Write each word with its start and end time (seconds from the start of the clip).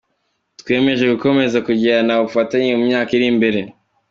Twiyemeje 0.59 1.03
gukomeza 1.13 1.57
kugirana 1.67 2.13
ubufatanye 2.21 2.69
mu 2.77 2.83
myaka 2.89 3.11
iri 3.17 3.25
imbere”. 3.33 3.59